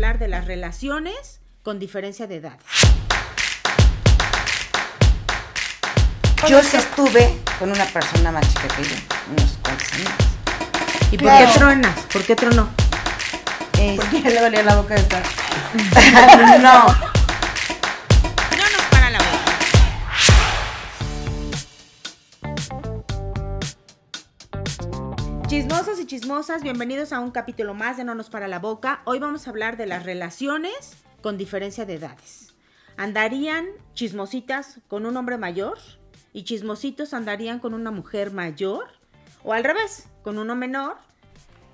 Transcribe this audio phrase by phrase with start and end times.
[0.00, 2.56] hablar de las relaciones con diferencia de edad.
[6.48, 8.94] Yo sí estuve con una persona más chica que yo,
[9.36, 10.08] unos cuantos años.
[11.12, 11.52] ¿Y por Claro.
[11.52, 12.00] qué tronas?
[12.10, 12.70] ¿Por qué tronó?
[13.78, 15.22] Es- Porque le valía la boca de estar.
[16.62, 16.96] No
[25.50, 29.02] Chismosos y chismosas, bienvenidos a un capítulo más de No nos para la boca.
[29.04, 32.54] Hoy vamos a hablar de las relaciones con diferencia de edades.
[32.96, 35.76] ¿Andarían chismositas con un hombre mayor?
[36.32, 38.92] ¿Y chismositos andarían con una mujer mayor?
[39.42, 40.98] ¿O al revés, con uno menor?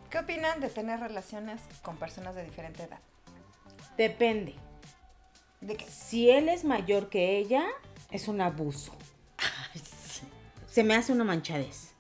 [0.09, 3.01] ¿Qué opinan de tener relaciones con personas de diferente edad?
[3.98, 4.55] Depende.
[5.61, 5.84] ¿De qué?
[5.84, 7.67] Si él es mayor que ella,
[8.11, 8.97] es un abuso.
[10.67, 11.95] Se me hace una manchadez.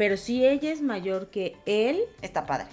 [0.00, 2.64] Pero si ella es mayor que él, está padre.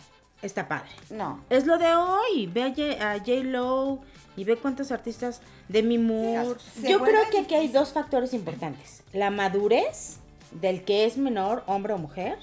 [0.41, 0.87] está padre.
[1.09, 2.47] No, Es lo de hoy.
[2.47, 3.99] Ve a J- a J-Lo
[4.37, 5.41] y ve cuántos artistas.
[5.67, 6.57] Demi Moore.
[6.81, 9.03] Se Yo vuelve creo que aquí hay dos factores importantes.
[9.11, 10.19] La madurez
[10.51, 12.37] del que es menor, hombre o mujer.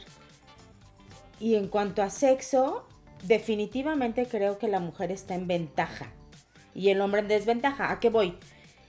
[1.41, 2.87] Y en cuanto a sexo,
[3.23, 6.09] definitivamente creo que la mujer está en ventaja.
[6.75, 7.91] Y el hombre en desventaja.
[7.91, 8.37] ¿A qué voy?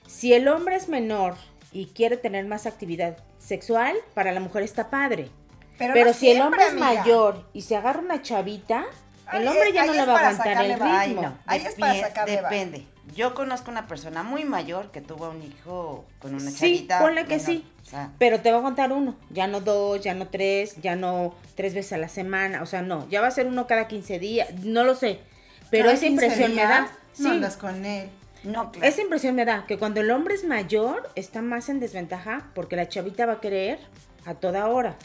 [0.08, 1.36] Si el hombre es menor
[1.72, 5.30] y quiere tener más actividad sexual, para la mujer está padre.
[5.78, 6.94] Pero, no si el hombre es amiga.
[6.94, 8.86] mayor y se agarra una chavita,
[9.34, 10.86] el hombre ya no le va a aguantar el ritmo.
[10.90, 11.38] Ay, no.
[11.46, 12.50] Ahí es para sacarle va.
[12.50, 12.86] Depende.
[13.16, 17.00] Yo conozco una persona muy mayor que tuvo un hijo con una Sí, chavita.
[17.00, 17.46] ponle que menor.
[17.46, 17.72] sí.
[17.84, 20.96] O sea, Pero te va a contar uno, ya no dos, ya no tres, ya
[20.96, 23.88] no tres veces a la semana, o sea, no, ya va a ser uno cada
[23.88, 25.20] 15 días, no lo sé.
[25.70, 26.82] Pero esa 15 impresión me da.
[26.82, 28.10] No Sí, andas con él.
[28.44, 28.88] no, claro.
[28.88, 32.76] esa impresión me da que cuando el hombre es mayor está más en desventaja porque
[32.76, 33.80] la chavita va a querer
[34.26, 34.96] a toda hora.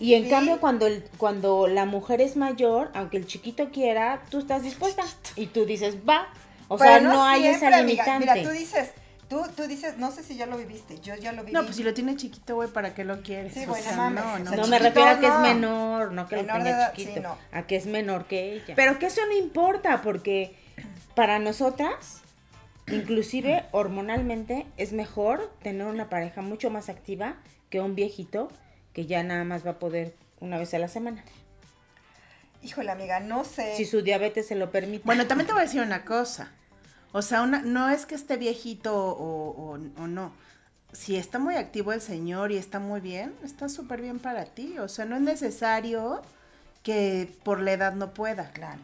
[0.00, 0.30] Y en Sí.
[0.30, 5.04] cambio cuando el, cuando la mujer es mayor, aunque el chiquito quiera, tú estás dispuesta
[5.36, 6.26] y tú dices, "Va."
[6.68, 8.04] O Pero sea, no, hay siempre, esa amiga.
[8.04, 8.34] limitante.
[8.34, 8.90] Mira, tú dices,
[9.28, 11.52] tú, tú dices, no sé si ya lo viviste, yo ya lo viví.
[11.52, 13.52] No, pues si lo tiene chiquito, güey, ¿para qué lo quieres?
[13.52, 14.44] Sí, O bueno, sea, mames, no, o no.
[14.44, 15.34] sea, No, chiquito, me refiero a que no.
[15.34, 17.36] es menor, no que lo Menor de tenga edad, chiquito, sí, no.
[17.52, 18.74] a que es menor que ella.
[18.74, 20.54] Pero que eso no importa, porque
[21.14, 22.22] para nosotras,
[22.90, 27.34] inclusive hormonalmente, es mejor tener una pareja mucho más activa
[27.68, 28.48] que un viejito
[28.92, 31.22] que ya nada más va a poder una vez a la semana.
[32.62, 33.74] Híjole, amiga, no sé.
[33.76, 35.04] Si su diabetes se lo permite.
[35.04, 36.52] Bueno, también te voy a decir una cosa.
[37.12, 40.32] O sea, una, no es que esté viejito o, o- o no.
[40.92, 44.78] Si está muy activo el señor y está muy bien, está súper bien para ti.
[44.78, 46.20] O sea, no es necesario
[46.82, 48.50] que por la edad no pueda.
[48.50, 48.80] Claro.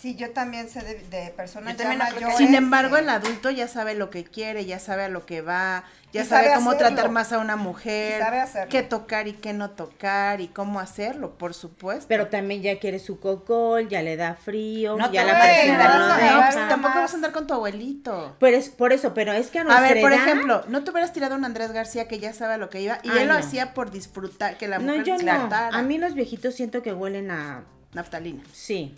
[0.00, 2.54] Sí, yo también sé de, de personas Yo también ya no creo que- mayores Sin
[2.54, 5.82] embargo, el adulto ya sabe lo que quiere, ya sabe a lo que va,
[6.12, 6.88] ya sabe, sabe cómo hacerlo.
[6.94, 8.22] tratar más a una mujer,
[8.70, 12.06] qué tocar y qué no tocar y cómo hacerlo, por supuesto.
[12.06, 15.98] Pero también ya quiere su cocol, ya le da frío, No ya la a ayudar,
[15.98, 18.36] no no, pues, no, pues tampoco vas a andar con tu abuelito.
[18.38, 20.84] Pero es, por eso, pero es que a A nuestra ver, por edad- ejemplo, no
[20.84, 23.10] te hubieras tirado a un Andrés García que ya sabe a lo que iba y
[23.10, 23.40] Ay, él lo no.
[23.40, 25.48] hacía por disfrutar, que la No, mujer yo no.
[25.52, 28.44] A mí los viejitos siento que huelen a Naftalina.
[28.52, 28.94] Sí.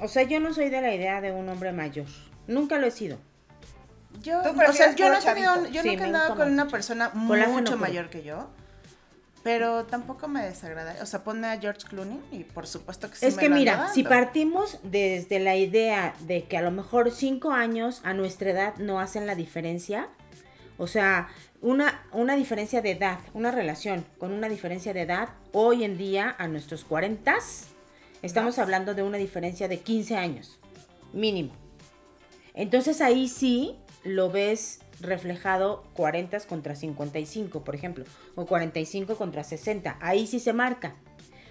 [0.00, 2.06] O sea, yo no soy de la idea de un hombre mayor.
[2.46, 3.18] Nunca lo he sido.
[4.22, 7.10] Yo, o sea, yo no he tenido, yo Sí, nunca he andado con una persona
[7.14, 8.48] mucho mayor que yo,
[9.42, 10.96] pero tampoco me desagrada.
[11.02, 13.56] O sea, ponme a George Clooney y por supuesto que sí es me que lo
[13.56, 18.50] mira, si partimos desde la idea de que a lo mejor cinco años a nuestra
[18.50, 20.08] edad no hacen la diferencia,
[20.78, 21.28] o sea,
[21.60, 26.34] una, una diferencia de edad, una relación con una diferencia de edad, hoy en día
[26.38, 27.34] a nuestros 40
[28.24, 30.58] estamos hablando de una diferencia de 15 años,
[31.12, 31.52] mínimo.
[32.54, 39.98] Entonces ahí sí lo ves reflejado 40 contra 55, por ejemplo, o 45 contra 60.
[40.00, 40.94] Ahí sí se marca.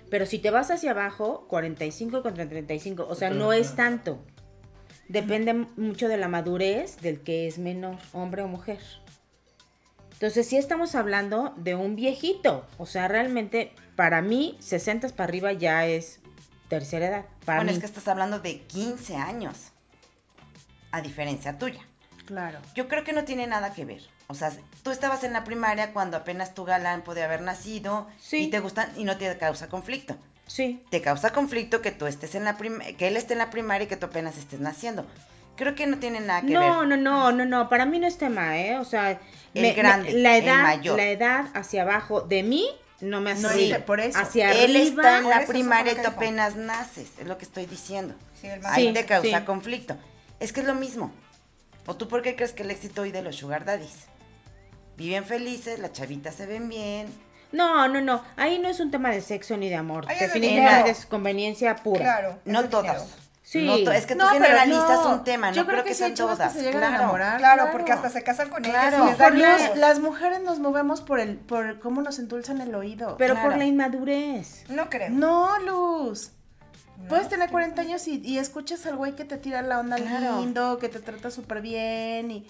[0.09, 4.19] Pero si te vas hacia abajo, 45 contra 35, o sea, no es tanto.
[5.09, 8.79] Depende mucho de la madurez del que es menor, hombre o mujer.
[10.13, 12.65] Entonces, sí estamos hablando de un viejito.
[12.77, 16.22] O sea, realmente, para mí, 60 para arriba ya es
[16.79, 17.25] tercera edad.
[17.45, 17.75] Para bueno, mí.
[17.75, 19.71] es que estás hablando de 15 años.
[20.91, 21.81] A diferencia tuya.
[22.25, 22.59] Claro.
[22.75, 24.01] Yo creo que no tiene nada que ver.
[24.27, 24.51] O sea,
[24.83, 28.43] tú estabas en la primaria cuando apenas tu galán podía haber nacido Sí.
[28.45, 30.15] y te gustan y no te causa conflicto.
[30.47, 30.83] Sí.
[30.89, 33.87] Te causa conflicto que tú estés en la que él esté en la primaria y
[33.87, 35.05] que tú apenas estés naciendo.
[35.55, 36.87] Creo que no tiene nada que No, ver.
[36.87, 38.77] no, no, no, no, para mí no es tema, ¿eh?
[38.79, 39.19] O sea,
[39.53, 40.97] El grande, la el edad, mayor.
[40.97, 42.65] la edad hacia abajo de mí
[43.03, 44.17] no me hace No, sí, por eso.
[44.17, 47.65] Hacia Él arriba, está en la primaria y tú apenas naces, es lo que estoy
[47.65, 48.15] diciendo.
[48.39, 49.45] Sí, el Ahí Sí, te causa sí.
[49.45, 49.95] conflicto.
[50.39, 51.11] Es que es lo mismo.
[51.85, 54.07] ¿O tú por qué crees que el éxito hoy de los sugar daddies?
[54.97, 57.07] Viven felices, las chavitas se ven bien.
[57.51, 58.23] No, no, no.
[58.35, 60.05] Ahí no es un tema de sexo ni de amor.
[60.07, 62.01] Ahí Definitivamente es conveniencia pura.
[62.01, 62.39] Claro.
[62.45, 63.05] No dinero.
[63.53, 63.83] Sí.
[63.85, 65.13] No es que tú No, pero generalizas no.
[65.13, 66.53] un tema, no Yo creo, que, sean chavas todas.
[66.53, 67.03] que se llegan a claro.
[67.03, 67.37] enamorar.
[67.37, 68.97] Claro, porque hasta se casan con Claro.
[68.97, 69.47] ellas y les dan hijos.
[69.69, 73.15] las, las mujeres nos movemos por el, por cómo nos endulzan el oído.
[73.19, 73.49] Pero Claro.
[73.49, 74.63] por la inmadurez.
[74.69, 75.11] No creo.
[75.11, 76.31] no, Luz.
[76.97, 79.97] No, Puedes tener 40 años y, y escuchas al güey que te tira la onda
[79.97, 80.39] Claro.
[80.39, 82.47] lindo, que te trata súper bien y,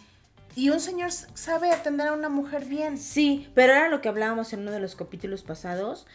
[0.55, 2.97] y un señor sabe atender a una mujer bien.
[2.97, 6.05] Sí, pero era lo que hablábamos en uno de los capítulos pasados.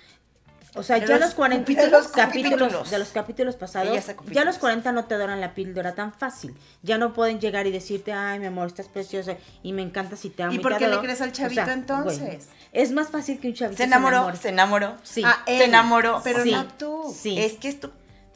[0.74, 2.90] O sea, De ya los los 40 cupi- de los capítulos capítulos.
[2.90, 3.98] de los capítulos pasados,
[4.30, 6.54] ya los 40 no te doran la píldora tan fácil.
[6.82, 10.28] Ya no pueden llegar y decirte, "Ay, mi amor, estás preciosa y me encanta si
[10.30, 11.02] te amo." ¿Y por qué le adoro".
[11.02, 12.48] crees al O chavito sea, entonces?
[12.72, 14.94] es más fácil que un chavito Se enamoró, se enamoró.
[15.02, 15.22] Sí.
[15.24, 16.20] Ah, Se él, enamoró.
[16.22, 16.52] Pero Sí.
[16.52, 17.14] no tú.
[17.18, 17.38] Sí.
[17.38, 17.90] Es que es tu,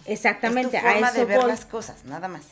[0.06, 1.48] Exactamente, es tu forma a eso de ver voy.
[1.48, 2.42] las cosas, nada más.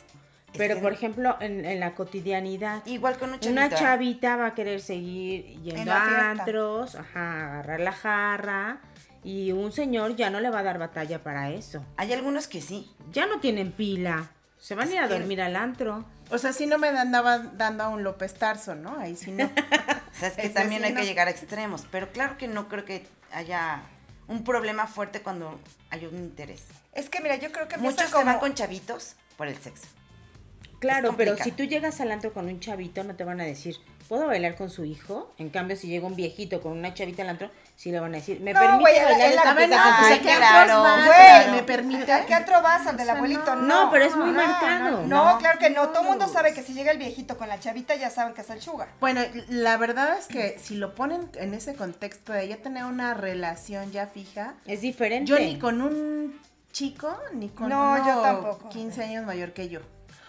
[0.57, 3.51] Pero por ejemplo, en, en la cotidianidad, igual con un chavito.
[3.65, 8.79] una chavita va a querer seguir yendo a antros, ajá, agarrar la jarra
[9.23, 11.85] y un señor ya no le va a dar batalla para eso.
[11.97, 12.91] Hay algunos que sí.
[13.11, 14.31] Ya no tienen pila.
[14.57, 16.05] Se van a ir a que- dormir al antro.
[16.29, 18.97] O sea, si no me andaban dando a un López Tarso, ¿no?
[18.99, 19.45] Ahí sí no.
[20.13, 20.99] O sea, es que Ese también sí, hay no.
[20.99, 21.85] que llegar a extremos.
[21.91, 23.81] Pero claro que no creo que haya
[24.27, 25.59] un problema fuerte cuando
[25.89, 26.65] hay un interés.
[26.93, 29.87] Es que mira, yo creo que Muchos se van con chavitos por el sexo.
[30.79, 33.75] Claro, pero si tú llegas al antro con un chavito, no te van a decir,
[34.09, 35.33] ¿puedo bailar con su hijo?
[35.37, 38.17] En cambio, si llega un viejito con una chavita al antro, sí le van a
[38.17, 41.05] decir, ¿me No, permite güey, bailar esta pues su Ay, ¿a hija?" qué claro, vas?
[41.07, 41.55] güey.
[41.55, 42.11] ¿Me permite?
[42.13, 42.85] ¿A qué vas?
[42.85, 43.55] ¿Al de la O sea, abuelito?
[43.55, 43.61] no.
[43.63, 43.85] No.
[43.85, 45.01] No, pero es muy no, marcado.
[45.07, 45.37] No, No.
[45.39, 45.89] claro que no.
[45.89, 48.41] Todo el mundo sabe que si llega el viejito con la chavita ya saben que
[48.41, 48.89] es el sugar.
[48.99, 53.15] Bueno, la verdad es que si lo ponen en ese contexto de ya tener una
[53.15, 55.27] relación ya fija, Es diferente.
[55.27, 56.39] yo ni con un
[56.71, 58.69] chico, ni con No, uno yo tampoco.
[58.69, 59.79] 15 años mayor que yo.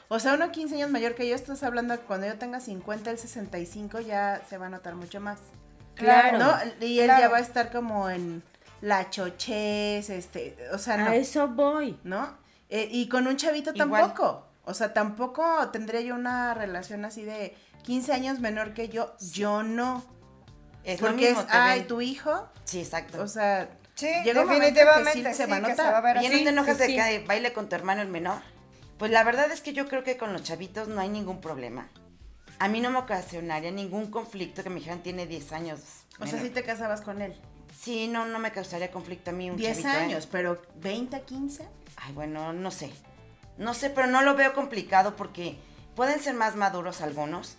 [0.08, 3.10] O sea, uno 15 años mayor que yo, estás hablando que cuando yo tenga 50,
[3.10, 5.38] el 65 ya se va a notar mucho más.
[5.94, 6.38] Claro.
[6.38, 6.54] ¿No?
[6.86, 7.20] Y él Claro.
[7.22, 8.42] ya va a estar como en
[8.80, 11.06] la chochez, este, o sea, no.
[11.10, 11.98] A eso voy.
[12.04, 12.36] ¿no?
[12.68, 14.02] Eh, y con un chavito Igual.
[14.02, 14.46] tampoco.
[14.64, 19.14] O sea, tampoco tendría yo una relación así de 15 años menor que yo.
[19.32, 20.04] Yo no.
[20.84, 22.48] Es lo Porque mismo, es, ay, ven- tu hijo.
[22.64, 23.22] Sí, exacto.
[23.22, 25.30] O sea, Sí, llega un momento en que definitivamente.
[25.30, 25.86] sí se sí, va a que notar.
[25.86, 26.88] se va a ver Oye, ¿no te enojas sí, de
[27.20, 28.38] que baile con tu hermano el menor?
[28.98, 31.88] Pues la verdad es que yo creo que con los chavitos no hay ningún problema.
[32.62, 35.80] A mí no me ocasionaría ningún conflicto que me dijeran tiene 10 años.
[36.20, 37.34] o sea, si te casabas con él.
[37.76, 40.04] Sí, no, no me causaría conflicto a mí un 10 chavito, ¿eh?
[40.04, 41.68] años, pero 20, 15.
[41.96, 42.92] Ay, bueno, no sé.
[43.58, 45.56] No sé, pero no lo veo complicado porque
[45.96, 47.56] pueden ser más maduros algunos.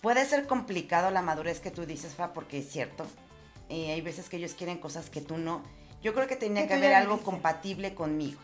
[0.00, 3.06] Puede ser complicado la madurez que tú dices, Fa, porque es cierto.
[3.68, 5.62] Eh, hay veces que ellos quieren cosas que tú no.
[6.02, 8.40] Yo creo que tenía Que haber algo compatible conmigo.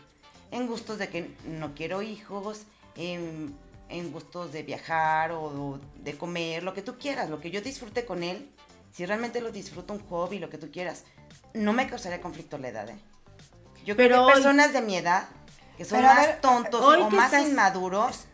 [0.51, 3.55] En gustos de que no quiero hijos, en,
[3.89, 8.05] en gustos de viajar o de comer, lo que tú quieras, lo que yo disfrute
[8.05, 8.49] con él.
[8.93, 11.03] Si realmente lo disfruto un hobby, lo que tú quieras,
[11.53, 12.97] no me causaría conflicto la edad, ¿eh?
[13.85, 15.27] Yo Pero creo que hoy- personas de mi edad
[15.77, 18.25] que son más ver, tontos o más estás- inmaduros,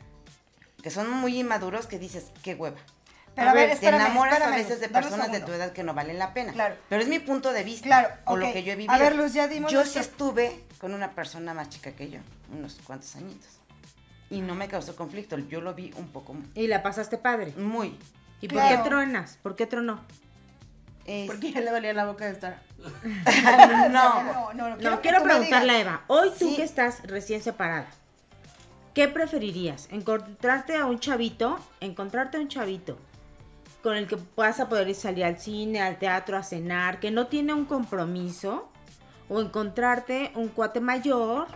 [0.82, 2.78] que son muy inmaduros, que dices, qué hueva.
[3.36, 5.84] Pero a ver, te espérame, enamoras espérame, a veces de personas de tu edad que
[5.84, 6.54] no valen la pena.
[6.54, 6.76] Claro.
[6.88, 7.86] Pero es mi punto de vista.
[7.88, 8.94] Claro, O lo que yo he vivido.
[8.94, 12.10] A ver, Luz, ya dimos Yo nuestro- sí estuve con una persona más chica que
[12.12, 12.20] yo,
[12.52, 13.50] unos cuantos añitos.
[14.34, 15.38] Y no me causó conflicto.
[15.38, 17.54] Yo lo vi un poco Y la pasaste padre.
[17.58, 17.98] muy.
[18.42, 18.76] ¿Y Claro.
[18.76, 19.38] por qué truenas?
[19.44, 20.00] ¿Por qué tronó?
[21.06, 22.62] es- Porque ya le dolía la boca de estar.
[23.92, 24.24] no.
[24.24, 24.78] No, no, no.
[24.78, 25.80] No, quiero me preguntarle a.
[25.82, 27.88] Eva, hoy tú que estás recién separada,
[28.94, 29.88] ¿qué preferirías?
[29.92, 31.60] ¿Encontrarte a un chavito?
[31.80, 32.98] ¿Encontrarte a un chavito
[33.82, 37.12] con el que vas a poder ir salir al cine, al teatro, a cenar, que
[37.12, 38.70] no tiene un compromiso?
[39.30, 41.48] ¿O encontrarte un cuate mayor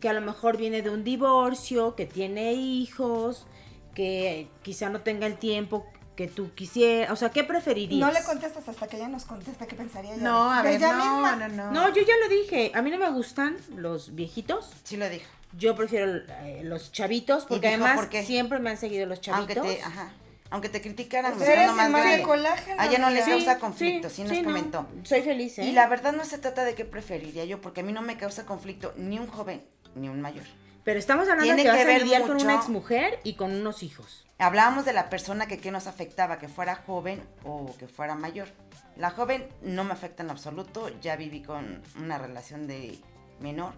[0.00, 3.46] que a lo mejor viene de un divorcio, que tiene hijos,
[3.94, 5.86] que quizá no tenga el tiempo
[6.16, 7.10] que tú quisieras?
[7.10, 8.06] O sea, ¿qué preferirías?
[8.06, 10.22] No le contestas hasta que ella nos conteste qué pensaría ella.
[10.22, 11.36] No, a ver, ella no, misma.
[11.36, 11.70] no, no.
[11.72, 12.70] No, yo ya lo dije.
[12.74, 14.70] A mí no me gustan los viejitos.
[14.84, 15.26] Sí lo dijo.
[15.56, 19.54] Yo prefiero eh, los chavitos, porque dijo además por siempre me han seguido los Aunque
[19.54, 19.76] chavitos.
[19.78, 20.12] te, ajá,
[20.50, 23.36] aunque te criticaran, Pues me eres más de colágeno, A ella no le amiga.
[23.36, 24.44] causa conflicto, sí, nos no.
[24.44, 24.86] comentó.
[25.04, 25.64] Soy feliz, ¿eh?
[25.64, 28.16] Y la verdad no se trata de qué preferiría yo, porque a mí no me
[28.16, 30.44] causa conflicto ni un joven ni un mayor.
[30.84, 33.34] Pero estamos hablando de que vas que a ver lidiar con mucho- una exmujer y
[33.34, 34.26] con unos hijos.
[34.38, 38.48] Hablábamos de la persona que qué nos afectaba, que fuera joven o que fuera mayor.
[38.96, 42.98] La joven no me afecta en absoluto, ya viví con una relación de
[43.40, 43.72] menor.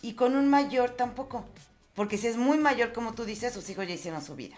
[0.00, 1.44] Y con un mayor tampoco,
[1.94, 4.54] porque si es muy mayor como tú dices, sus hijos ya hicieron su vida.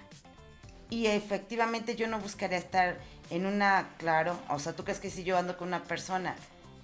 [0.90, 2.98] Y efectivamente yo no buscaría estar
[3.30, 6.34] en una, claro, o sea, tú crees que si yo ando con una persona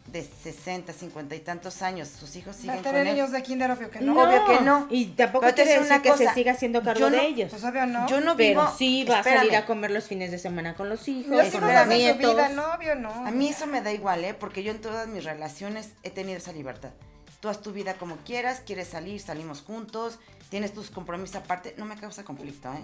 [0.08, 3.14] de 60, 50 y tantos años, sus hijos Va siguen a con tener él.
[3.14, 4.14] niños de kinder, obvio que no.
[4.14, 4.22] No.
[4.22, 4.86] Obvio que no.
[4.88, 7.16] Y tampoco Pero quiere decir decir que una se cosa, siga haciendo cargo yo no-
[7.16, 7.50] de ellos.
[7.50, 8.06] Pues obvio no.
[8.08, 10.88] Yo no pero vivo, sí va a salir a comer los fines de semana con
[10.88, 12.34] los hijos, Los con hijos los hacen su nietos.
[12.36, 13.10] vida, no, obvio no.
[13.26, 14.34] A mí eso me da igual, ¿eh?
[14.34, 16.90] Porque yo en todas mis relaciones he tenido esa libertad.
[17.40, 21.84] tú haz tu vida como quieras, quieres salir, salimos juntos, tienes tus compromisos aparte, no
[21.84, 22.82] me causa conflicto, ¿eh?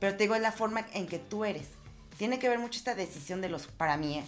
[0.00, 1.68] Pero te digo, es la forma en que tú eres.
[2.18, 4.24] Tiene que ver mucho esta decisión de los, para mí, ¿eh?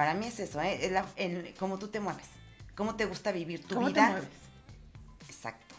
[0.00, 0.78] Para mí es eso, ¿eh?
[0.86, 2.24] Es la, el- cómo tú te mueves,
[2.74, 4.06] cómo te gusta vivir tu ¿Cómo te vida.
[4.12, 4.28] mueves?
[5.28, 5.74] Exacto.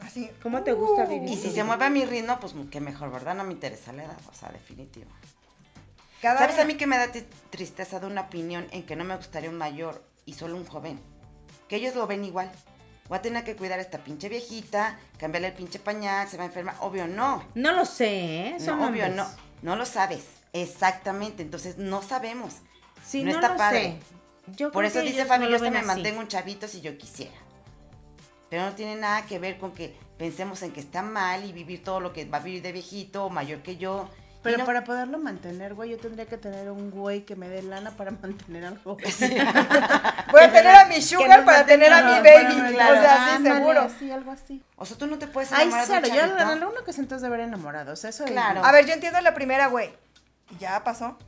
[0.00, 0.30] Así.
[0.42, 1.08] ¿Cómo te gusta Uh.
[1.08, 1.28] vivir?
[1.28, 3.34] Y si se mueve a mi ritmo, pues qué mejor, ¿verdad?
[3.34, 5.10] No me interesa la edad, o sea, definitivo.
[6.22, 9.04] Cada ¿Sabes a mí que me da tri- tristeza de una opinión en que no
[9.04, 10.98] me gustaría un mayor y solo un joven?
[11.68, 12.50] Que ellos lo ven igual.
[13.10, 16.44] Voy a tener que cuidar a esta pinche viejita, cambiarle el pinche pañal, se va
[16.44, 16.76] a enfermar.
[16.80, 17.44] Obvio no.
[17.54, 18.56] No lo sé, ¿eh?
[18.58, 19.26] Son no obvio no.
[19.60, 20.24] No lo sabes.
[20.54, 21.42] Exactamente.
[21.42, 22.54] Entonces no sabemos.
[23.06, 23.80] Sí, No no, está lo padre.
[23.82, 24.52] sé.
[24.56, 25.86] Yo Por eso que dice no lo hasta me así.
[25.86, 27.34] mantengo un chavito si yo quisiera.
[28.50, 31.82] Pero no tiene nada que ver con que pensemos en que está mal y vivir
[31.82, 34.08] todo lo que va a vivir de viejito o mayor que yo.
[34.42, 37.62] Pero no- para poderlo mantener, güey, yo tendría que tener un güey que me dé
[37.62, 38.96] lana para mantener algo.
[40.32, 42.76] Voy a tener a mi sugar para tener a mi baby.
[42.76, 43.88] para- O sea, sí, seguro.
[44.14, 44.62] Algo así.
[44.76, 46.42] O sea, tú no te puedes Ay, enamorar de un cero, yo chavito.
[46.52, 48.64] en alguna ocasión te has de ver enamorados, eso es- Claro.
[48.64, 49.90] A ver, yo entiendo la primera, güey.
[50.60, 51.18] Ya pasó.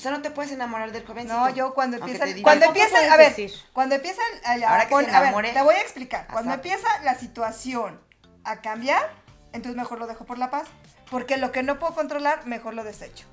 [0.00, 1.34] O sea, no te puedes enamorar del jovencito.
[1.38, 3.52] No, yo cuando aunque empiezan, te diga- cuando puedes a ver, decir.
[3.74, 5.52] cuando empiezan a, a- Ahora que pon- se a ver, enamore.
[5.52, 6.26] te voy a explicar.
[6.32, 8.00] Cuando empieza la situación
[8.44, 9.02] a cambiar,
[9.52, 10.66] entonces mejor lo dejo por la paz,
[11.10, 13.26] porque lo que no puedo controlar, mejor lo desecho.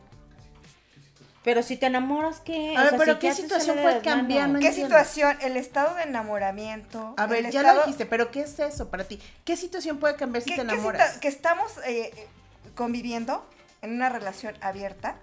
[1.44, 2.76] Pero si te enamoras, ¿qué?
[2.76, 4.50] A O ver, sea, pero si ¿qué situación cambiar?
[4.50, 5.38] No ¿Qué situación?
[5.42, 7.14] El estado de enamoramiento.
[7.16, 9.22] A ver, el ya estado- lo dijiste, pero ¿qué es eso para ti?
[9.46, 11.18] ¿Qué situación puede cambiar si ¿Qué- te enamoras?
[11.20, 12.28] que estamos eh, eh,
[12.76, 13.50] conviviendo
[13.82, 15.16] en una relación abierta,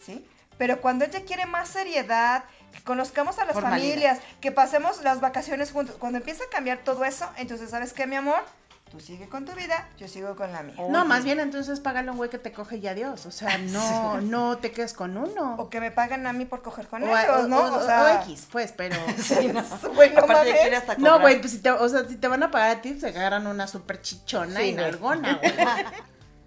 [0.00, 0.24] ¿sí?
[0.62, 3.80] Pero cuando ella quiere más seriedad, que conozcamos a las Formalidad.
[3.88, 8.06] familias, que pasemos las vacaciones juntos, cuando empieza a cambiar todo eso, entonces, ¿sabes qué,
[8.06, 8.44] mi amor?
[8.92, 10.76] Tú sigue con tu vida, yo sigo con la mía.
[10.88, 11.08] No, Oye.
[11.08, 13.26] más bien entonces págale a un güey que te coge y adiós.
[13.26, 15.56] O sea, no, no te quedes con uno.
[15.58, 17.58] O que me pagan a mí por coger con O- ellos, o- ¿no?
[17.58, 18.94] o- O, sea, o X, pues, pero...
[19.96, 20.60] bueno, Aparte de mames.
[20.60, 22.76] que ir hasta No, güey, pues si te, o sea, si te van a pagar
[22.76, 25.52] a ti, se agarran una súper chichona Sí, y nalgona, güey.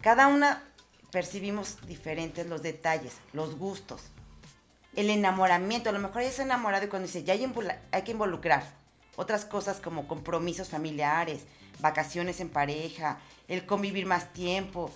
[0.01, 0.63] Cada una
[1.15, 4.01] percibimos diferentes los detalles, los gustos,
[4.97, 5.87] el enamoramiento.
[5.87, 7.35] A lo mejor ella se enamorado y cuando dice, ya
[7.91, 8.65] hay que involucrar
[9.15, 11.45] otras cosas como compromisos familiares,
[11.79, 14.91] vacaciones en pareja, el convivir más tiempo,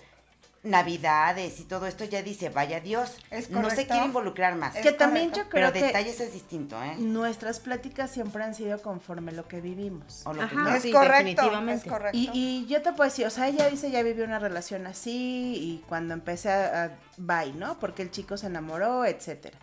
[0.64, 4.76] navidades y todo esto, ya dice, vaya Dios, Es no se quiere involucrar más.
[4.76, 6.96] Es que también yo creo Pero que detalles es distinto, ¿eh?
[6.98, 10.22] nuestras pláticas siempre han sido conforme lo que vivimos.
[10.26, 10.70] O lo que no.
[10.70, 11.88] Es sí, correcto, definitivamente.
[11.88, 12.18] es correcto.
[12.18, 15.56] Y, y yo te puedo decir, o sea, ella dice, ya vivió una relación así
[15.56, 17.80] y cuando empecé a, a bye, ¿no?
[17.80, 19.58] Porque el chico se enamoró, etcétera.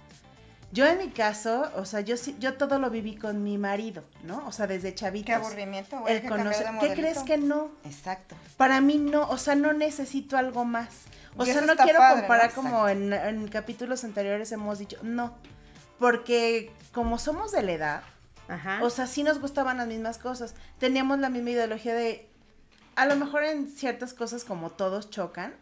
[0.72, 4.02] Yo en mi caso, o sea, yo sí, yo todo lo viví con mi marido,
[4.24, 4.44] ¿no?
[4.46, 5.26] O sea, desde chavitos.
[5.26, 6.16] Qué aburrimiento, güey.
[6.16, 7.70] El conocer, ¿Qué crees que no?
[7.84, 8.34] Exacto.
[8.56, 11.04] Para mí no, o sea, no necesito algo más.
[11.36, 12.54] O Y sea, no quiero padre, comparar ¿no?
[12.54, 15.34] como en, en capítulos anteriores hemos dicho, no.
[15.98, 18.02] Porque como somos de la edad,
[18.48, 18.80] Ajá.
[18.82, 20.54] o sea, sí nos gustaban las mismas cosas.
[20.78, 22.28] Teníamos la misma ideología de,
[22.96, 25.54] a lo mejor en ciertas cosas como todos chocan,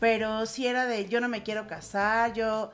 [0.00, 2.72] pero sí era de, yo no me quiero casar, yo...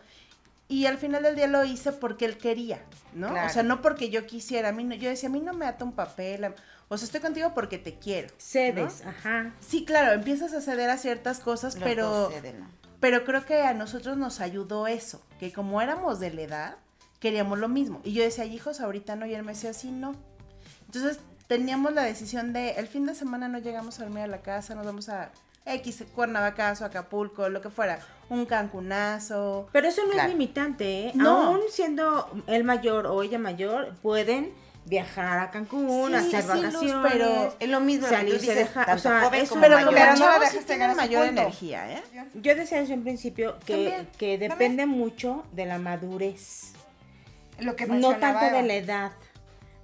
[0.69, 3.29] Y al final del día lo hice porque él quería, ¿no?
[3.31, 3.47] Claro.
[3.47, 4.71] O sea, no porque yo quisiera.
[4.71, 6.55] A mí no, yo decía, a mí no me ata un papel.
[6.89, 8.29] O sea, estoy contigo porque te quiero.
[8.39, 9.53] Cedes, ajá.
[9.61, 12.69] Sí, claro, empiezas a ceder a ciertas cosas, Los pero, dos ceden, ¿no?
[13.01, 16.77] pero creo que a nosotros nos ayudó eso, que como éramos de la edad,
[17.21, 18.01] queríamos lo mismo.
[18.03, 20.15] Y yo decía, hijos, ahorita no, y él me decía, sí, no.
[20.87, 24.41] Entonces teníamos la decisión de, el fin de semana no llegamos a dormir a la
[24.41, 25.31] casa, nos vamos a
[25.67, 29.69] X, Cuernavacazo, Acapulco, lo que fuera, un cancunazo.
[29.73, 30.29] Pero eso no Claro.
[30.29, 31.13] es limitante, ¿eh?
[31.15, 31.45] No.
[31.45, 34.53] Aún siendo él mayor o ella mayor, pueden
[34.87, 37.13] viajar a Cancún, Sí, hacer sí, Luz, vacaciones.
[37.13, 39.95] pero Es lo mismo que salirse o sea, joven eso- como Pero mayor.
[39.95, 41.41] Pero no la sí a ese mayor punto.
[41.41, 42.03] energía, ¿eh?
[42.35, 46.73] Yo decía desde un principio que, También, que depende mucho de la madurez,
[47.61, 49.13] Lo que no tanto de la edad,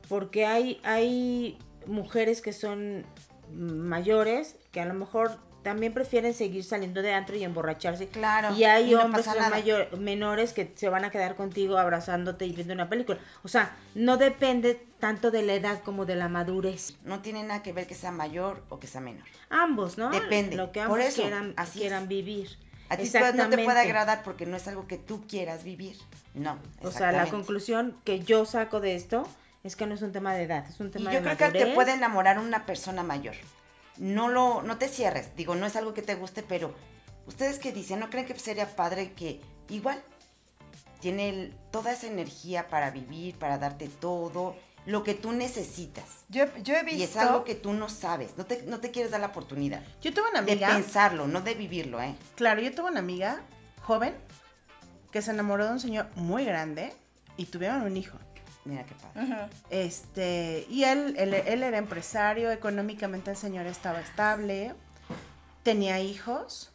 [0.08, 1.56] porque hay, hay
[1.87, 3.06] mujeres que son
[3.54, 8.09] mayores que a lo mejor también prefieren seguir saliendo de antro y emborracharse.
[8.09, 12.47] Claro, Y hay y no hombres mayor- menores que se van a quedar contigo abrazándote
[12.47, 13.19] y viendo una película.
[13.43, 16.97] O sea, no depende tanto de la edad como de la madurez.
[17.05, 19.26] No tiene nada que ver que sea mayor o que sea menor.
[19.49, 20.11] Ambos, ¿no?
[20.11, 20.57] Depende.
[20.57, 22.57] Lo que Por ambos eso, quieran, así quieran vivir.
[22.88, 25.97] A ti no te puede agradar porque no es algo que tú quieras vivir.
[26.35, 26.59] No.
[26.83, 29.29] O sea, la conclusión que yo saco de esto
[29.62, 31.52] es que no es un tema de edad, es un Y tema yo de creo
[31.52, 33.35] que te puede enamorar una persona mayor.
[34.00, 35.37] No lo, no te cierres.
[35.37, 36.75] Digo, no es algo que te guste, pero
[37.26, 40.02] ustedes que dicen, ¿no creen que sería padre que igual
[41.00, 46.04] tiene el- toda esa energía para vivir, para darte todo, lo que tú necesitas?
[46.30, 46.99] Yo, yo he visto.
[46.99, 49.83] Y es algo que tú no sabes, no te, no te quieres dar la oportunidad
[50.00, 52.14] Yo tuve una de amiga, pensarlo, no de vivirlo, ¿eh?
[52.37, 53.42] claro, yo tuve una amiga
[53.83, 54.14] joven
[55.12, 56.92] que se enamoró de un señor muy grande
[57.37, 58.16] y tuvieron un hijo.
[58.64, 59.49] Mira qué padre.
[59.71, 64.75] Este, y él, él, él era empresario, económicamente el señor estaba estable,
[65.62, 66.71] tenía hijos,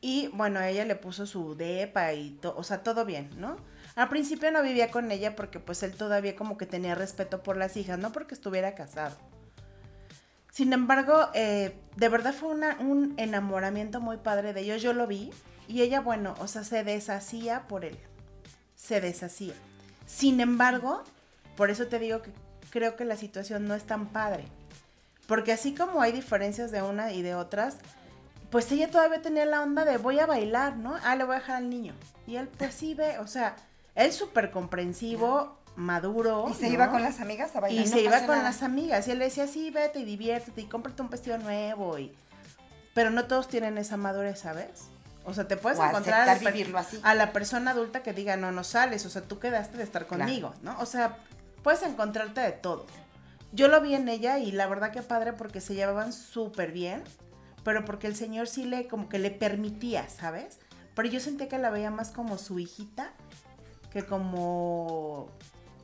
[0.00, 3.56] y bueno, ella le puso su depa y todo, o sea, todo bien, ¿no?
[3.94, 7.56] Al principio no vivía con ella porque pues él todavía como que tenía respeto por
[7.58, 9.14] las hijas, no porque estuviera casado.
[10.50, 15.06] Sin embargo, eh, de verdad fue una- un enamoramiento muy padre de ellos, yo lo
[15.06, 15.30] vi,
[15.68, 17.98] y ella, bueno, o sea, se deshacía por él,
[18.74, 19.54] se deshacía.
[20.06, 21.02] Sin embargo,
[21.56, 22.30] por eso te digo que
[22.70, 24.44] creo que la situación no es tan padre.
[25.26, 27.76] Porque así como hay diferencias de una y de otras,
[28.50, 30.96] pues ella todavía tenía la onda de voy a bailar, ¿no?
[31.04, 31.94] Ah, le voy a dejar al niño.
[32.26, 33.56] Y él pues sí ve, o sea,
[33.94, 36.46] él súper comprensivo, maduro.
[36.50, 36.74] Y se ¿no?
[36.74, 37.86] iba con las amigas a bailar.
[37.86, 38.42] Y no se iba con nada.
[38.42, 39.08] las amigas.
[39.08, 41.98] Y él le decía, sí, vete y diviértete y cómprate un vestido nuevo.
[41.98, 42.12] Y...
[42.94, 44.91] Pero no todos tienen esa madurez, ¿sabes?
[45.24, 47.00] O sea, te puedes O encontrar aceptar al per- vivirlo así.
[47.02, 49.06] a la persona adulta que diga, no, no sales.
[49.06, 50.24] O sea, tú quedaste de estar Claro.
[50.24, 50.78] conmigo, ¿no?
[50.80, 51.16] O sea,
[51.62, 52.86] puedes encontrarte de todo.
[53.52, 57.04] Yo lo vi en ella y la verdad que padre porque se llevaban súper bien,
[57.64, 60.58] pero porque el señor sí le, como que le permitía, ¿sabes?
[60.94, 63.12] Pero yo sentía que la veía más como su hijita
[63.92, 65.28] que como,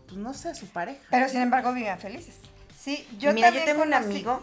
[0.07, 1.00] pues no sé, su pareja.
[1.11, 2.37] Pero sin embargo vivían felices.
[2.78, 4.42] Sí, yo mira, yo tengo un amigo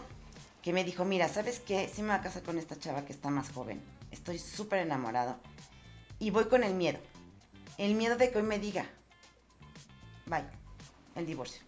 [0.62, 1.90] que me dijo, mira, ¿sabes qué?
[1.92, 3.82] Sí me voy a casar con esta chava que está más joven.
[4.16, 5.36] Estoy súper enamorado.
[6.18, 6.98] Y voy con el miedo.
[7.76, 8.86] El miedo de que hoy me diga,
[10.24, 10.42] bye,
[11.14, 11.60] el divorcio.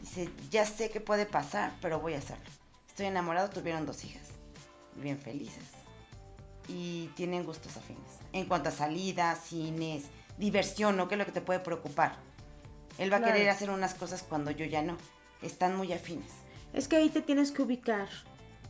[0.00, 2.44] Dice, ya sé que puede pasar, pero voy a hacerlo.
[2.88, 4.28] Estoy enamorado, tuvieron dos hijas,
[4.94, 5.64] bien felices.
[6.68, 8.20] Y tienen gustos afines.
[8.32, 10.04] En cuanto a salidas, cines,
[10.38, 11.08] diversión, ¿no?
[11.08, 12.16] ¿Qué es lo que te puede preocupar?
[12.98, 13.32] Él va Claro.
[13.32, 14.96] a querer hacer unas cosas cuando yo ya no.
[15.42, 16.30] Están muy afines.
[16.72, 18.08] Es que ahí te tienes que ubicar.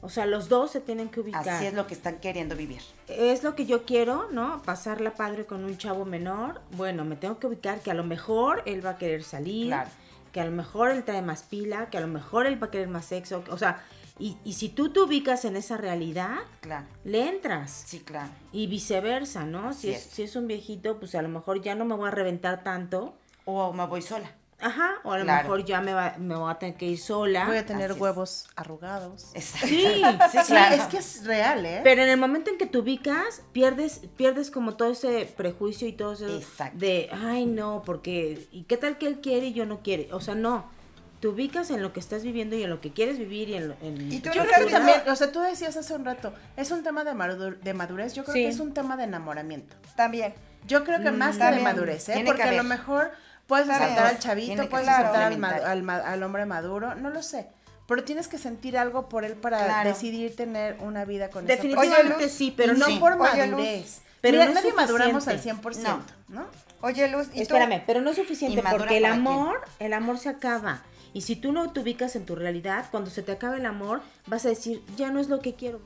[0.02, 1.48] O sea, los dos se tienen que ubicar.
[1.48, 2.80] Así es lo que están queriendo vivir.
[3.08, 4.62] es lo que yo quiero, ¿no?
[4.62, 6.60] Pasarla padre con un chavo menor.
[6.72, 9.90] Bueno, me tengo que ubicar que a lo mejor él va a querer salir, Claro.
[10.32, 12.70] que a lo mejor él trae más pila, que a lo mejor él va a
[12.70, 13.42] querer más sexo.
[13.50, 13.82] O sea,
[14.18, 16.86] y, y si tú te ubicas en esa realidad, Claro.
[17.04, 17.84] le entras.
[17.86, 18.30] Sí, claro.
[18.52, 19.68] Y viceversa, ¿no?
[19.70, 20.12] Así Si es, es.
[20.12, 23.14] si es un viejito, pues a lo mejor ya no me voy a reventar tanto.
[23.44, 24.30] O me voy sola.
[24.58, 25.42] Ajá, o a lo Claro.
[25.42, 27.44] mejor ya me, va, me voy a tener que ir sola.
[27.46, 28.00] Voy a tener Así es.
[28.00, 29.30] huevos arrugados.
[29.34, 29.66] Exacto.
[29.68, 29.76] Sí,
[30.32, 30.74] sí, Sí, claro.
[30.76, 31.80] es que es real, ¿eh?
[31.84, 35.92] Pero en el momento en que te ubicas, pierdes, pierdes como todo ese prejuicio y
[35.92, 36.78] todo eso Exacto.
[36.78, 40.08] de, ay no, porque, ¿y qué tal que él quiere y yo no quiere?
[40.12, 40.74] O sea, no,
[41.20, 43.68] te ubicas en lo que estás viviendo y en lo que quieres vivir y en...
[43.68, 46.32] lo- en Y tú Yo creo que también, o sea, tú decías hace un rato,
[46.56, 48.42] es un tema de, madur- de madurez, yo creo Sí.
[48.42, 49.76] que es un tema de enamoramiento.
[49.96, 50.34] También.
[50.66, 52.12] Yo creo que más que de madurez, ¿eh?
[52.14, 53.10] Tiene que Porque a lo mejor
[53.46, 57.46] puedes aceptar al chavito, puedes aceptar al, al ma- al hombre maduro, no lo sé.
[57.88, 59.88] Pero tienes que sentir algo por él para Claro.
[59.88, 62.98] decidir tener una vida con Definitivamente Oye, sí, pero y no no...
[62.98, 64.00] por madurez.
[64.20, 65.68] pero Mira, no es nadie maduramos al suficiente.
[65.68, 66.46] 100%, ¿no?
[66.80, 67.42] Oye, Luz, ¿y tú?
[67.42, 69.12] Espérame, pero no es suficiente ¿Y madura porque el quién?
[69.14, 70.82] amor, el amor se acaba.
[71.14, 74.02] Y si tú no te ubicas en tu realidad, cuando se te acabe el amor,
[74.26, 75.80] vas a decir, ya no es lo que quiero.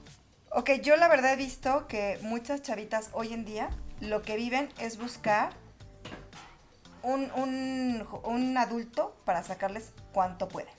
[0.52, 3.68] Ok, yo la verdad he visto que muchas chavitas hoy en día
[4.00, 5.50] lo que viven es buscar
[7.02, 10.72] un, un, un adulto para sacarles cuanto pueden.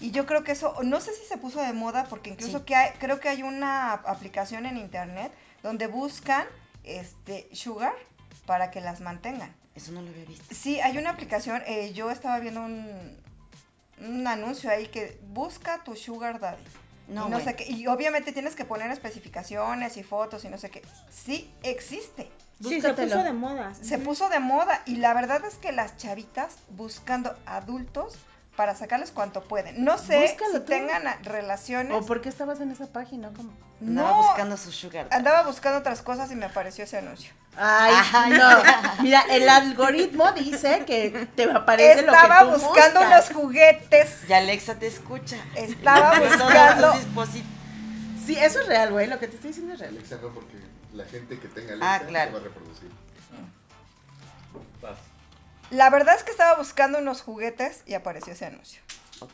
[0.00, 2.64] Y yo creo que eso, no sé si se puso de moda, porque incluso Sí.
[2.64, 6.46] que hay- creo que hay una aplicación en internet donde buscan
[6.82, 7.94] este sugar
[8.46, 9.54] para que las mantengan.
[9.76, 10.44] Eso no lo había visto.
[10.54, 13.16] Sí, hay una aplicación, eh, yo estaba viendo un,
[14.00, 16.62] un anuncio ahí que busca tu sugar daddy.
[17.08, 17.44] No, y, no bueno.
[17.44, 20.82] sé qué, y obviamente tienes que poner especificaciones y fotos y no sé qué.
[21.10, 22.28] Sí, existe.
[22.68, 23.72] Sí, se puso de moda.
[23.74, 28.14] Se puso de moda y la verdad es que las chavitas buscando adultos
[28.56, 29.82] para sacarles cuanto pueden.
[29.84, 30.64] No sé Búscalo si tú.
[30.66, 31.92] tengan relaciones.
[31.92, 33.30] ¿O por qué estabas en esa página?
[33.34, 33.50] ¿Cómo?
[33.80, 35.06] Andaba no, buscando su sugar.
[35.08, 35.16] daddy.
[35.16, 37.32] andaba buscando otras cosas y me apareció ese anuncio.
[37.56, 37.94] Ay,
[38.30, 38.48] no.
[39.02, 43.30] Mira, el algoritmo dice que te aparece lo que Estaba tú buscando buscas.
[43.30, 44.18] unos juguetes.
[44.28, 45.36] Y Alexa te escucha.
[45.56, 46.92] Estaba buscando.
[48.24, 49.06] Sí, eso es real, güey.
[49.08, 49.94] Lo que te estoy diciendo es real.
[49.96, 50.56] Alexa no, porque
[50.92, 52.30] la gente que tenga Ah, Alexa claro.
[52.30, 52.90] se va a reproducir.
[54.80, 54.98] Vas.
[55.70, 58.82] La verdad es que estaba buscando unos juguetes y apareció ese anuncio.
[59.20, 59.32] Ok.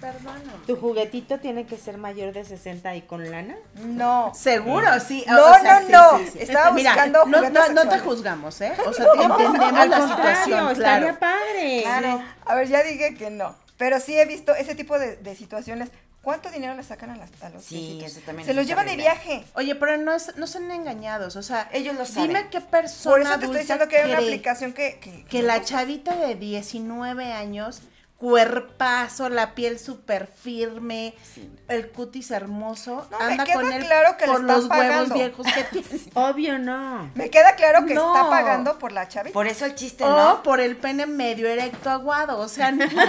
[0.00, 0.64] Perdóname.
[0.66, 3.54] ¿Tu juguetito tiene que ser mayor de 60 y con lana?
[3.74, 4.32] No.
[4.34, 5.24] Seguro, sí.
[5.28, 6.18] No, no, no.
[6.38, 8.72] Estaba Mira, buscando no, juguetes no, no te juzgamos, ¿eh?
[8.86, 11.18] O sea, entendemos Al la situación, estaría claro.
[11.18, 11.82] padre.
[11.82, 12.22] Claro.
[12.46, 13.54] A ver, ya dije que no.
[13.76, 15.90] Pero sí he visto ese tipo de, de situaciones.
[16.22, 18.12] ¿Cuánto dinero le sacan a, las, a los Sí, viejitos?
[18.12, 19.42] eso también Se los llevan de viaje.
[19.54, 22.28] Oye, pero no, es, no son engañados, o sea, Ellos lo saben.
[22.28, 24.98] dime qué persona Por eso te estoy diciendo que hay una aplicación que...
[25.00, 27.80] Que, que la chavita de 19 años
[28.20, 31.50] cuerpazo, la piel súper firme, Sí.
[31.68, 35.46] el cutis hermoso, No, me anda queda con él claro que por los huevos viejos
[35.54, 35.88] que tiene.
[36.14, 37.10] Obvio no.
[37.14, 38.14] Me queda claro que No.
[38.14, 39.32] está pagando por la chavita.
[39.32, 40.42] Por eso el chiste, O ¿no?
[40.42, 42.84] por el pene medio erecto aguado, o sea, no.
[42.86, 43.02] No,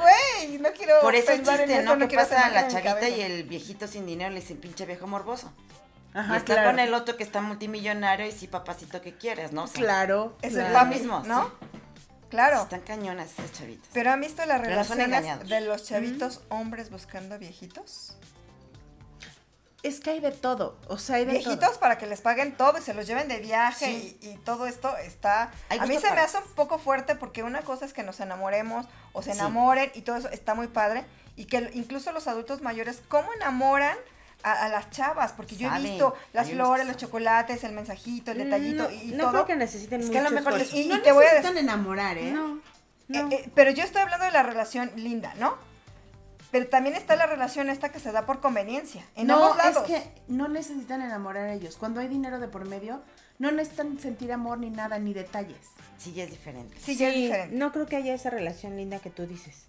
[0.00, 2.06] güey, no quiero Por eso el chiste, eso, ¿no?
[2.08, 5.52] Que pasa a la chavita y el viejito sin dinero le dicen pinche viejo morboso.
[6.14, 6.70] Ajá, y está claro.
[6.70, 9.62] con el otro que está multimillonario y sí, papacito, que quieres, no?
[9.64, 10.36] O sea, Claro.
[10.42, 10.66] Es claro.
[10.68, 11.44] el papi, mismo, ¿no?
[11.60, 11.66] sí.
[12.32, 12.62] Claro.
[12.62, 13.88] Están cañonas esas chavitas.
[13.92, 18.16] Pero han visto las relaciones de los chavitos hombres buscando viejitos.
[19.82, 21.80] Es que hay de todo, o sea, hay de Viejitos todo.
[21.80, 24.16] para que les paguen todo y se los lleven de viaje Sí.
[24.22, 25.50] y, y todo esto está...
[25.68, 28.20] Hay A mí se me hace un poco fuerte porque una cosa es que nos
[28.20, 29.38] enamoremos o se Sí.
[29.40, 31.04] enamoren y todo eso está muy padre.
[31.36, 33.96] Y que incluso los adultos mayores, ¿cómo enamoran
[34.42, 35.32] a, a las chavas?
[35.32, 36.96] Porque yo he Saben, visto las flores, los saben.
[36.96, 39.30] chocolates, el mensajito, el detallito no, y no todo.
[39.32, 40.76] creo que necesiten Es que a lo mejor esfuerzo.
[40.76, 42.30] y- no te voy a necesitan enamorar, ¿eh?
[42.32, 42.60] No,
[43.08, 43.28] no.
[43.30, 45.56] Eh, eh, pero yo estoy hablando de la relación linda, ¿no?
[46.50, 49.02] Pero también está la relación esta que se da por conveniencia.
[49.16, 49.88] En no, ambos lados.
[49.88, 51.76] es que no necesitan enamorar a ellos.
[51.78, 53.00] Cuando hay dinero de por medio,
[53.38, 55.56] no necesitan sentir amor ni nada, ni detalles.
[55.96, 56.76] Sí, ya es diferente.
[56.78, 57.56] Sí, ya es diferente.
[57.56, 59.64] no creo que haya esa relación linda que tú dices.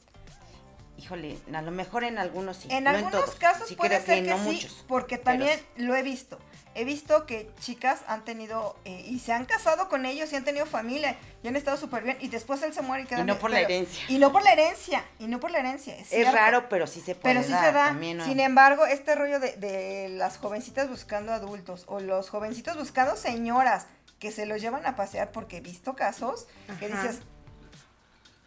[0.97, 2.67] Híjole, a lo mejor en algunos sí.
[2.71, 3.35] En no algunos todos.
[3.35, 4.85] casos Sí puede ser que, no sí, muchos.
[4.87, 6.39] porque también lo he visto.
[6.75, 10.43] He visto que chicas han tenido eh, y se han casado con ellos y han
[10.43, 13.23] tenido familia y han estado súper bien y después él se muere y queda Y
[13.25, 14.03] no por la herencia.
[14.07, 15.95] Y no por la herencia, y no por la herencia.
[15.95, 17.87] Es, raro, pero sí se puede Pero sí dar, se da.
[17.89, 18.25] también, ¿no?
[18.25, 23.85] Sin embargo, este rollo de, de las jovencitas buscando adultos o los jovencitos buscando señoras
[24.19, 26.47] que se los llevan a pasear porque he visto casos
[26.79, 27.19] que dices,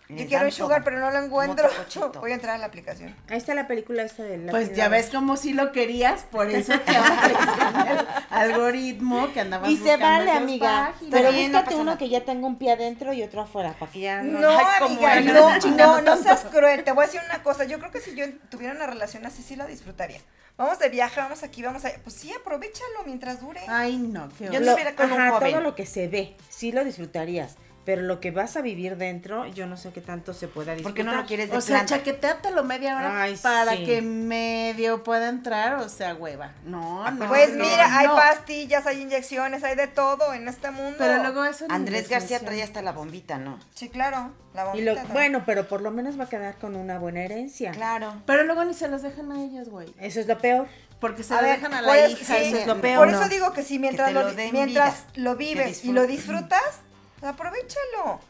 [0.08, 1.68] yo quiero un sugar, pero no lo encuentro.
[2.20, 3.14] Voy a entrar a la aplicación.
[3.28, 6.48] Ahí está la película esta de la Pues ya ves como si lo querías, por
[6.50, 10.92] eso te el algoritmo que andabas Y se vale, amiga.
[10.92, 11.10] páginas.
[11.10, 11.98] Pero bien, búscate uno nada.
[11.98, 14.38] que ya tenga un pie adentro y otro afuera, para que ya no.
[14.40, 16.84] No, amiga, no, no no, seas cruel.
[16.84, 17.64] Te voy a decir una cosa.
[17.64, 20.20] Yo creo que si yo tuviera una relación así, sí la disfrutaría.
[20.56, 21.98] Vamos de viaje, vamos aquí, vamos allá.
[22.02, 23.60] Pues sí, aprovechalo mientras dure.
[23.68, 25.52] Ay, no, qué Yo no hubiera con un ajá, joven.
[25.52, 27.56] todo lo que se ve, sí lo disfrutarías.
[27.86, 30.82] Pero lo que vas a vivir dentro, yo no sé qué tanto se pueda disfrutar.
[30.92, 31.96] Porque no lo quieres de O sea, planta.
[31.96, 33.84] chaqueteátelo media hora Ay, para sí.
[33.84, 36.52] que medio pueda entrar, o sea, hueva.
[36.64, 37.28] No, no.
[37.28, 40.96] Pues no, mira, hay pastillas, hay inyecciones, hay de todo en este mundo.
[40.98, 43.58] Pero luego eso no Andrés García trae hasta la bombita, ¿no?
[43.74, 44.32] Sí, claro.
[44.52, 45.12] La Y bombita lo, también.
[45.14, 47.70] bueno, pero por lo menos va a quedar con una buena herencia.
[47.70, 48.14] Claro.
[48.26, 49.94] Pero luego ni se los dejan a ellos, güey.
[50.00, 50.66] Eso es lo peor.
[51.00, 52.34] Porque se A lo ver, dejan a la pues, hija.
[52.36, 52.98] sí, eso es lo peor.
[53.04, 53.20] Por no.
[53.20, 56.80] eso digo que si mientras, lo, lo mientras vida, lo vives y lo disfrutas,
[57.22, 58.20] aprovechalo.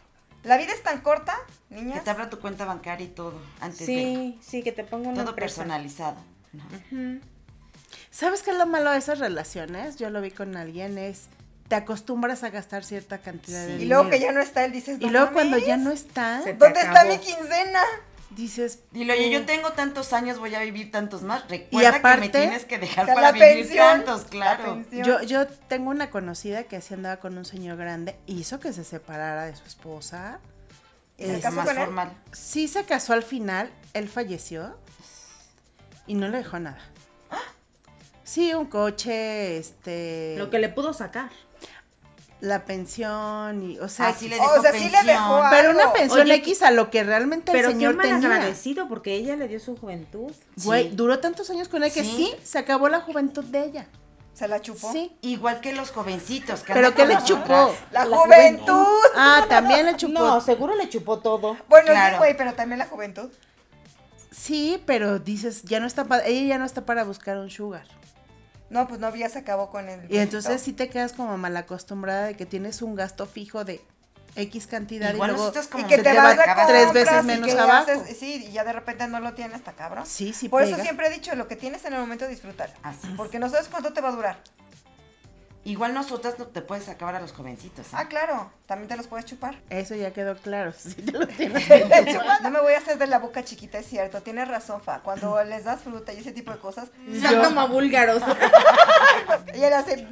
[0.44, 1.36] La vida es tan corta,
[1.68, 2.04] Que niñas.
[2.04, 3.34] te abra tu cuenta bancaria y todo.
[3.60, 5.62] Antes Sí, sí, que te ponga de una todo empresa.
[5.62, 6.16] personalizado.
[8.10, 9.96] ¿Sabes qué es lo malo de esas relaciones?
[9.96, 11.24] Yo lo vi con alguien, es
[11.68, 13.72] te acostumbras a gastar cierta cantidad de Sí.
[13.72, 13.96] Y dinero.
[14.04, 16.80] luego que ya no está, él dices, Y "No luego cuando ya no está, ¿Dónde
[16.80, 17.82] está mi quincena?
[18.36, 19.32] Dices, Dile, oye, "Mm".
[19.32, 21.48] yo tengo tantos años, voy a vivir tantos más.
[21.48, 24.84] Recuerda que aparte, me tienes que dejar Que para la vivir pensión, tantos, la claro.
[24.92, 28.84] Yo, yo tengo una conocida que así andaba con un señor grande, hizo que se
[28.84, 30.38] separara de su esposa.
[31.18, 31.84] ¿Y se Es casó más con él?
[31.84, 32.12] formal.
[32.32, 34.76] Sí se casó al final, él falleció
[36.06, 36.78] y no le dejó nada.
[38.24, 41.30] Sí, un coche, este, Lo que le pudo sacar.
[42.40, 45.70] La pensión y, o sea, Ah, sí le O dejó sea, sí le dejó pero
[45.70, 48.28] una pensión Oye, X a lo que realmente Pero el qué señor mal tenía.
[48.28, 50.32] agradecido porque ella le dio su juventud.
[50.62, 50.96] Güey, Sí.
[50.96, 52.10] duró tantos años con él que Sí.
[52.16, 53.86] sí, se acabó la juventud de ella.
[54.34, 54.92] Se la chupó.
[54.92, 55.16] Sí.
[55.22, 56.60] Igual que los jovencitos.
[56.60, 57.74] Que ¿Pero qué le chupó?
[57.90, 58.86] La, La juventud.
[59.16, 60.12] Ah, también le chupó.
[60.12, 61.56] No, seguro le chupó todo.
[61.70, 63.30] Bueno, sí, güey, pero también la juventud.
[64.30, 67.86] Sí, pero dices, ya no está para, ella ya no está para buscar un sugar.
[68.70, 70.10] No, pues no, ya se acabó con el.
[70.12, 73.80] Y entonces sí te quedas como mal acostumbrada de que tienes un gasto fijo de
[74.34, 77.22] X cantidad Igual y luego nosotros como Y que te te vas va tres veces
[77.22, 77.90] y menos que abajo.
[77.90, 80.04] haces- sí, y ya de repente no lo tienes, está cabrón.
[80.04, 80.74] Sí, sí Por pega.
[80.76, 82.74] eso siempre he dicho, lo que tienes en el momento disfrutar.
[82.82, 83.08] Así.
[83.16, 84.38] Porque no sabes cuánto te va a durar.
[85.66, 87.86] Igual nosotras no te puedes acabar a los jovencitos.
[87.88, 87.90] ¿eh?
[87.94, 89.60] Ah, claro, también te los puedes chupar.
[89.68, 90.72] Eso ya quedó claro.
[90.78, 91.66] Sí, te lo tienes.
[92.44, 94.22] No me voy a hacer de la boca chiquita, es cierto.
[94.22, 95.00] Tienes razón, Fa.
[95.00, 96.88] Cuando les das fruta y ese tipo de cosas,
[97.20, 98.22] Son como búlgaros.
[99.54, 100.08] ella le hace.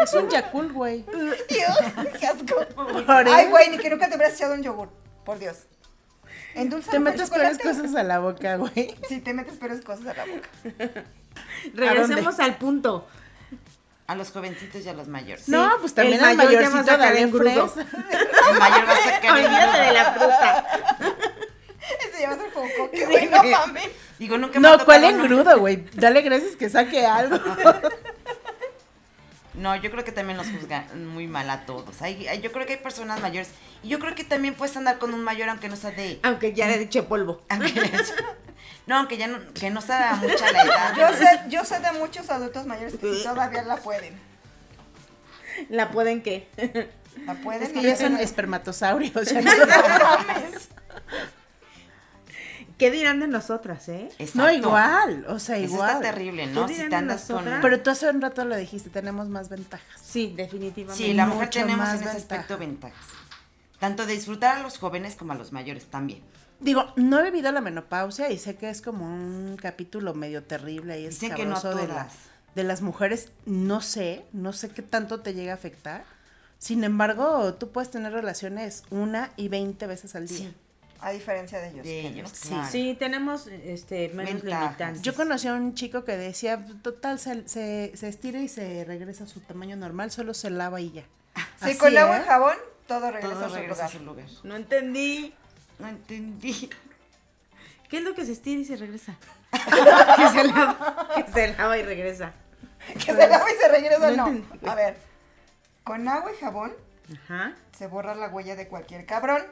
[0.00, 1.04] es un Yakult, güey.
[1.48, 1.78] Dios,
[2.18, 2.56] qué asco.
[2.74, 4.88] Por Ay, güey, ni que nunca te hubieras echado un yogur.
[5.24, 5.58] Por Dios.
[6.56, 8.96] Endulza te metes peores cosas a la boca, güey.
[9.08, 10.48] Sí, te metes peores cosas a la boca.
[11.72, 13.06] Regresemos al punto.
[14.06, 15.48] A los jovencitos y a los mayores.
[15.48, 17.16] No, pues también el al mayor ya va a sacar.
[17.16, 19.34] El mayor va a sacar.
[19.86, 20.66] De la fruta.
[22.00, 23.88] Ese ya va a ser güey, no mames.
[24.18, 25.84] Digo, nunca me No, ¿cuál engrudo, güey?
[25.94, 27.38] Dale gracias que saque algo.
[29.54, 32.02] No, yo creo que también nos juzgan muy mal a todos.
[32.02, 33.50] Hay, hay- yo creo que hay personas mayores.
[33.84, 36.18] Y yo creo que también puedes andar con un mayor aunque no sea de.
[36.24, 37.40] Aunque ya le eché polvo.
[37.48, 37.72] aunque-
[38.86, 40.94] no, aunque ya no, que no sea mucha la edad.
[40.96, 44.18] Yo sé, yo sé de muchos adultos mayores que sí todavía la pueden.
[45.68, 46.48] ¿La pueden qué?
[47.26, 47.62] La pueden.
[47.62, 49.14] Es que ya son no- espermatosaurios.
[49.30, 49.50] ya no-
[52.78, 54.08] ¿Qué dirán de nosotras, eh?
[54.34, 55.90] No, igual, o sea, Eso igual.
[55.90, 56.66] está terrible, ¿no?
[56.66, 57.36] ¿Qué Si te de andas con.
[57.36, 57.60] nosotras?
[57.62, 59.86] Pero tú hace un rato lo dijiste, tenemos más ventajas.
[60.02, 61.04] Sí, definitivamente.
[61.04, 62.98] Sí, la mujer mucho tenemos más en ese aspecto ventajas.
[63.78, 66.20] Tanto de disfrutar a los jóvenes como a los mayores también.
[66.64, 71.00] Digo, no he vivido la menopausia y sé que es como un capítulo medio terrible
[71.00, 72.08] y es Dicen que no a de, la-
[72.54, 73.30] de las mujeres.
[73.46, 76.04] No sé, no sé qué tanto te llega a afectar.
[76.58, 80.38] Sin embargo, tú puedes tener relaciones una y veinte veces al día.
[80.38, 80.54] Sí.
[81.00, 81.84] A diferencia de ellos.
[81.84, 82.48] De que ellos, no.
[82.56, 82.68] claro.
[82.72, 84.64] Sí, tenemos este, menos Ventajas.
[84.68, 85.02] limitantes.
[85.02, 89.24] Yo conocí a un chico que decía, total, se, se, se estira y se regresa
[89.24, 91.02] a su tamaño normal, solo se lava y ya.
[91.34, 92.22] Sí, Así, con agua ¿eh?
[92.24, 93.90] y jabón, todo regresa Todo a su regresa a lugar.
[93.90, 94.26] su lugar.
[94.44, 95.34] No entendí.
[95.78, 96.70] No entendí.
[97.88, 99.16] ¿Qué es lo que se estira y se regresa?
[99.52, 102.32] que, se lava, que se lava y regresa.
[102.94, 104.70] Que se lava y se regresa, No no.
[104.70, 104.96] A ver,
[105.84, 106.72] con agua y jabón
[107.24, 107.54] Ajá.
[107.76, 109.42] se borra la huella de cualquier cabrón.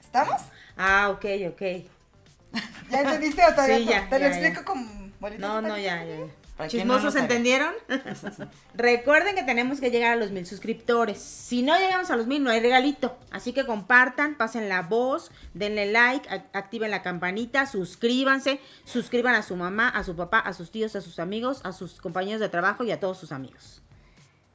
[0.00, 0.40] ¿Estamos?
[0.76, 1.60] Ah, ok, ok.
[2.90, 4.64] ¿Ya entendiste o todavía Sí, ya, Te lo ya, explico ya.
[4.64, 5.84] con bolitas No, no, palitos.
[5.84, 6.16] ya, ya.
[6.58, 7.72] No ¿Chismosos entendieron?
[8.74, 11.18] Recuerden que tenemos que llegar a los mil suscriptores.
[11.18, 13.16] Si no llegamos a los mil, no hay regalito.
[13.30, 19.42] Así que compartan, pasen la voz, denle like, ac- activen la campanita, suscríbanse, suscriban a
[19.42, 22.48] su mamá, a su papá, a sus tíos, a sus amigos, a sus compañeros de
[22.48, 23.82] trabajo y a todos sus amigos.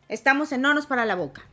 [0.07, 1.43] Estamos en Nonos para la Boca.